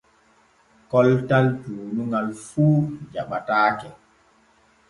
[0.89, 2.65] Koltal tuunuŋal fu
[3.13, 3.89] jaɓataake.